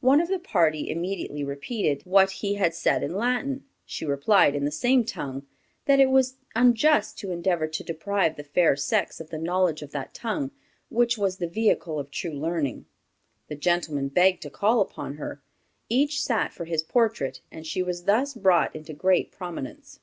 [0.00, 3.66] One of the party immediately repeated what he had said in Latin.
[3.84, 5.46] She replied in the same tongue
[5.84, 9.92] "that it was unjust to endeavor to deprive the fair sex of the knowledge of
[9.92, 10.50] that tongue
[10.88, 12.86] which was the vehicle of true learning."
[13.46, 15.40] The gentlemen begged to call upon her.
[15.88, 20.00] Each sat for his portrait, and she was thus brought into great prominence.